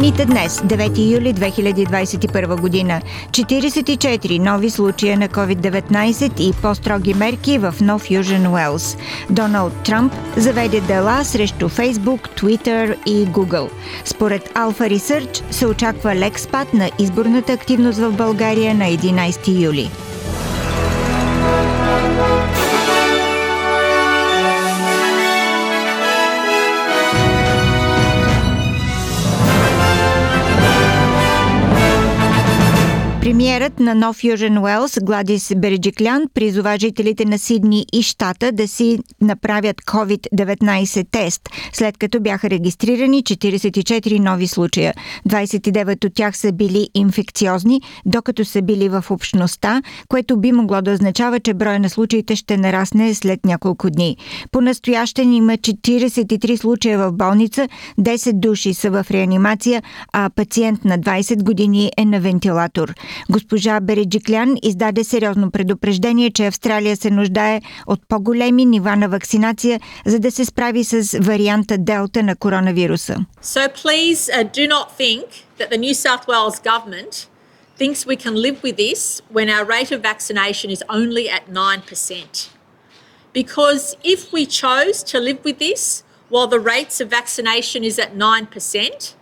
[0.00, 3.00] Новините днес, 9 юли 2021 година,
[3.32, 8.96] 44 нови случая на COVID-19 и по-строги мерки в Нов Южен Уелс.
[9.30, 13.68] Доналд Трамп заведе дела срещу Facebook, Twitter и Google.
[14.04, 19.90] Според Alpha Research се очаква лек спад на изборната активност в България на 11 юли.
[33.30, 38.98] Премиерът на Нов Южен Уелс Гладис Береджиклян призова жителите на Сидни и щата да си
[39.20, 44.94] направят COVID-19 тест, след като бяха регистрирани 44 нови случая.
[45.28, 50.92] 29 от тях са били инфекциозни, докато са били в общността, което би могло да
[50.92, 54.16] означава, че броя на случаите ще нарасне след няколко дни.
[54.52, 57.68] По-настоящен има 43 случая в болница,
[58.00, 62.94] 10 души са в реанимация, а пациент на 20 години е на вентилатор.
[63.30, 70.18] Госпожа Береджиклян издаде сериозно предупреждение, че Австралия се нуждае от по-големи нива на вакцинация, за
[70.18, 73.16] да се справи с варианта Делта на коронавируса.
[73.42, 75.24] So please uh, do not think
[75.58, 77.12] that the New South Wales government
[77.80, 82.50] thinks we can live with this when our rate of vaccination is only at 9%.
[83.32, 85.82] Because if we chose to live with this
[86.28, 89.14] while the rates of vaccination is at 9%,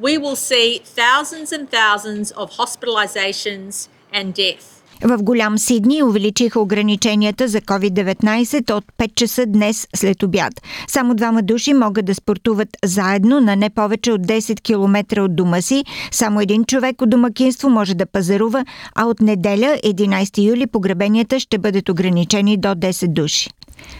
[0.00, 4.80] we will see thousands and thousands of hospitalisations and death.
[5.04, 10.52] В голям Сидни увеличиха ограниченията за COVID-19 от 5 часа днес след обяд.
[10.88, 15.62] Само двама души могат да спортуват заедно на не повече от 10 км от дома
[15.62, 15.84] си.
[16.12, 18.64] Само един човек от домакинство може да пазарува,
[18.94, 23.50] а от неделя, 11 юли, погребенията ще бъдат ограничени до 10 души.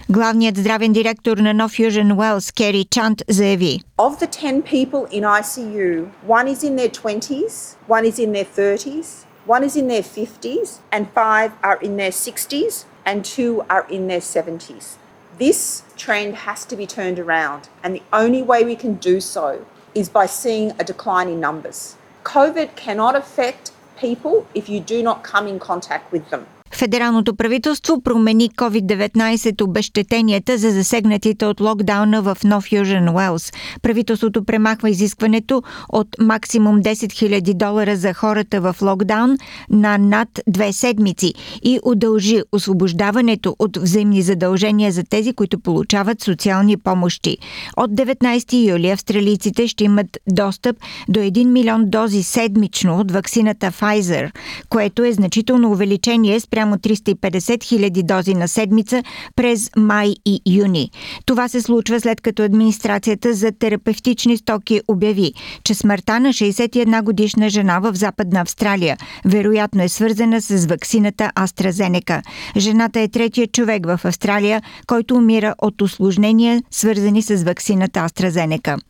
[0.09, 3.81] Главният здравен директор на Нов Южен Уелс, Кери Чант, заяви.
[3.97, 8.45] Of the 10 people in ICU, one is in their 20s, one is in their
[8.45, 13.88] 30s, one is in their 50s, and five are in their 60s, and two are
[13.89, 14.97] in their 70s.
[15.39, 19.66] This trend has to be turned around, and the only way we can do so
[19.95, 21.95] is by seeing a decline in numbers.
[22.23, 26.45] COVID cannot affect people if you do not come in contact with them.
[26.75, 33.53] Федералното правителство промени COVID-19 обещетенията за засегнатите от локдауна в Нов Южен Уелс.
[33.82, 39.36] Правителството премахва изискването от максимум 10 000 долара за хората в локдаун
[39.70, 46.76] на над две седмици и удължи освобождаването от взаимни задължения за тези, които получават социални
[46.76, 47.36] помощи.
[47.76, 50.76] От 19 юли австралийците ще имат достъп
[51.09, 54.30] до 1 милион дози седмично от ваксината Pfizer,
[54.69, 59.03] което е значително увеличение спрямо 350 хиляди дози на седмица
[59.37, 60.91] през май и юни.
[61.26, 65.32] Това се случва след като администрацията за терапевтични стоки обяви,
[65.65, 72.22] че смъртта на 61 годишна жена в Западна Австралия вероятно е свързана с ваксината AstraZeneca.
[72.56, 78.81] Жената е третия човек в Австралия, който умира от осложнения, свързани с ваксината AstraZeneca.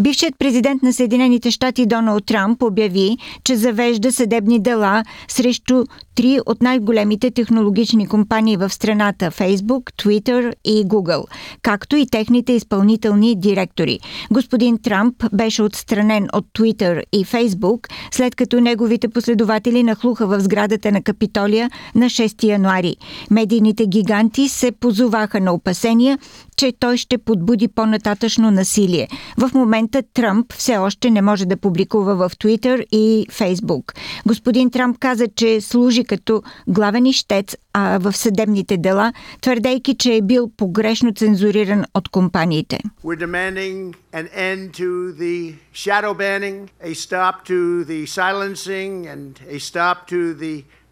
[0.00, 6.62] Бившият президент на Съединените щати Доналд Трамп обяви, че завежда съдебни дела срещу три от
[6.62, 11.24] най-големите технологични компании в страната Facebook, Twitter и Google,
[11.62, 13.98] както и техните изпълнителни директори.
[14.30, 20.92] Господин Трамп беше отстранен от Twitter и Facebook, след като неговите последователи нахлуха в сградата
[20.92, 22.96] на Капитолия на 6 януари.
[23.30, 26.18] Медийните гиганти се позоваха на опасения,
[26.56, 29.08] че той ще подбуди по-нататъчно насилие.
[29.38, 33.92] В момента Тръмп все още не може да публикува в Twitter и Facebook.
[34.26, 40.22] Господин Трамп каза, че служи като главен ищец а, в съдебните дела, твърдейки, че е
[40.22, 42.78] бил погрешно цензуриран от компаниите.
[43.04, 49.58] We're demanding an end to the shadow banning, a stop to the silencing, and a
[49.70, 49.98] stop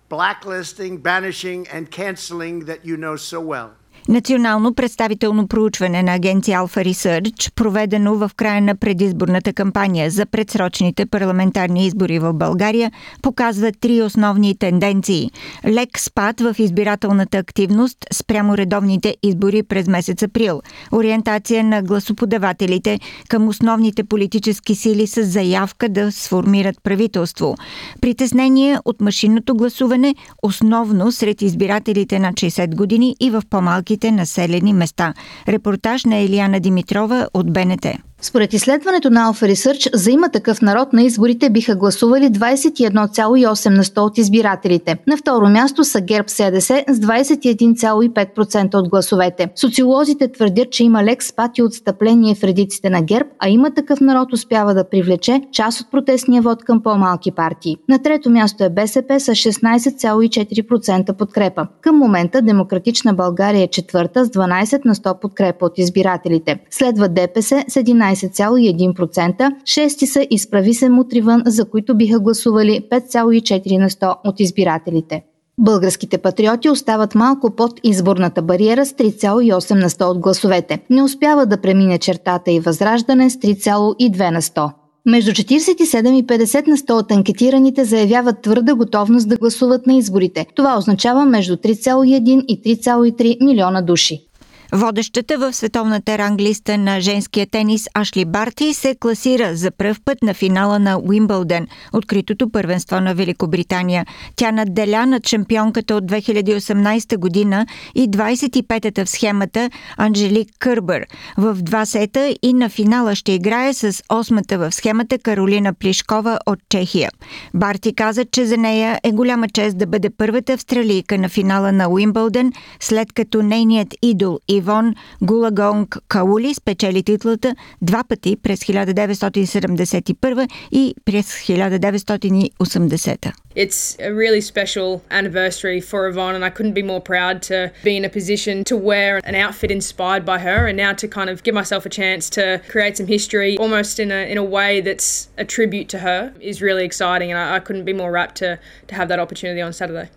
[0.09, 3.71] blacklisting, banishing, and canceling that you know so well.
[4.08, 11.06] Национално представително проучване на агенция Alpha Research, проведено в края на предизборната кампания за предсрочните
[11.06, 12.93] парламентарни избори в България,
[13.23, 15.31] показва три основни тенденции.
[15.69, 20.61] Лек спад в избирателната активност спрямо редовните избори през месец април.
[20.93, 27.55] Ориентация на гласоподавателите към основните политически сили с заявка да сформират правителство.
[28.00, 34.73] Притеснение от машинното гласуване, основно сред избирателите на 60 години и в по-малки малките населени
[34.73, 35.15] места.
[35.49, 37.87] Репортаж на Елияна Димитрова от БНТ.
[38.26, 43.84] Според изследването на Alpha Research, за има такъв народ на изборите биха гласували 21,8 на
[43.84, 44.99] 100 от избирателите.
[45.06, 49.49] На второ място са ГЕРБ СДС с 21,5% от гласовете.
[49.56, 54.00] Социолозите твърдят, че има лек спад и отстъпление в редиците на ГЕРБ, а има такъв
[54.00, 57.76] народ успява да привлече част от протестния вод към по-малки партии.
[57.88, 61.67] На трето място е БСП с 16,4% подкрепа.
[61.81, 66.58] Към момента Демократична България е четвърта с 12 на 100 подкрепа от избирателите.
[66.70, 67.76] Следва ДПС с
[68.17, 75.23] 11,1%, шести са изправи се мутривън, за които биха гласували 5,4 на 100 от избирателите.
[75.61, 80.83] Българските патриоти остават малко под изборната бариера с 3,8 на 100 от гласовете.
[80.91, 84.71] Не успява да премине чертата и възраждане с 3,2 на 100.
[85.07, 90.47] Между 47 и 50 на 100 от анкетираните заявяват твърда готовност да гласуват на изборите.
[90.55, 94.25] Това означава между 3,1 и 3,3 милиона души.
[94.73, 100.35] Водещата в световната ранглиста на женския тенис Ашли Барти се класира за пръв път на
[100.35, 104.07] финала на Уимбълден, откритото първенство на Великобритания.
[104.37, 111.07] Тя надделя над шампионката от 2018 година и 25-та в схемата Анжелик Кърбър.
[111.37, 116.59] В два сета и на финала ще играе с 8-та в схемата Каролина Плишкова от
[116.69, 117.11] Чехия.
[117.55, 121.89] Барти каза, че за нея е голяма чест да бъде първата австралийка на финала на
[121.89, 130.48] Уимбълден, след като нейният идол и Ивон Гулагонг Каули спечели титлата два пъти през 1971
[130.72, 133.31] и през 1980.
[133.56, 137.98] It's a really special anniversary for Yvonne, and I couldn't be more proud to be
[137.98, 141.44] in a position to wear an outfit inspired by her, and now to kind of
[141.44, 145.28] give myself a chance to create some history, almost in a in a way that's
[145.38, 148.58] a tribute to her, is really exciting, and I, I couldn't be more rapt to
[148.88, 150.10] to have that opportunity on Saturday.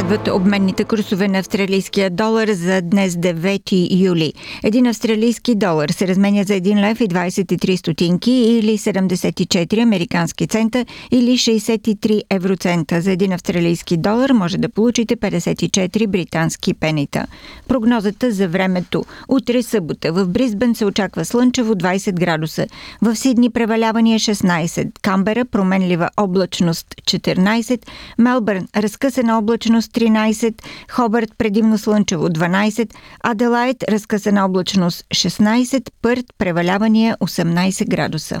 [0.00, 4.32] Следват обменните курсове на австралийския долар за днес 9 юли.
[4.62, 10.86] Един австралийски долар се разменя за 1 лев и 23 стотинки или 74 американски цента
[11.10, 13.00] или 63 евроцента.
[13.00, 17.26] За един австралийски долар може да получите 54 британски пенита.
[17.68, 19.04] Прогнозата за времето.
[19.28, 22.66] Утре събота в Бризбен се очаква слънчево 20 градуса.
[23.02, 24.90] В Сидни превалявания 16.
[25.02, 27.80] Камбера променлива облачност 14.
[28.18, 37.88] Мелбърн разкъсана облачност 13, Хобърт предимно слънчево 12, Аделайт разкъсана облачност 16, Пърт превалявания 18
[37.88, 38.40] градуса.